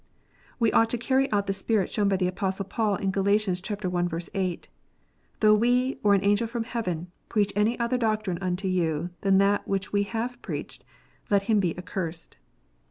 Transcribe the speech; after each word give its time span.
We 0.57 0.71
ought 0.71 0.89
to 0.89 0.97
carry 0.97 1.31
out 1.31 1.45
the 1.45 1.53
spirit 1.53 1.91
shown 1.91 2.09
by 2.09 2.15
the 2.17 2.27
Apostle 2.27 2.65
Paul, 2.65 2.95
in 2.95 3.11
Gal. 3.11 3.29
i. 3.29 3.37
8:" 4.33 4.69
Though 5.41 5.53
we, 5.53 5.99
or 6.01 6.15
an 6.15 6.23
angel 6.25 6.47
from 6.47 6.63
heaven, 6.63 7.11
preach 7.29 7.53
any 7.55 7.77
other 7.77 7.99
doctrine 7.99 8.39
unto 8.41 8.67
you 8.67 9.11
than 9.21 9.37
that 9.37 9.67
which 9.67 9.93
we 9.93 10.01
have 10.01 10.41
preached, 10.41 10.83
let 11.29 11.43
him 11.43 11.59
be 11.59 11.77
accursed." 11.77 12.37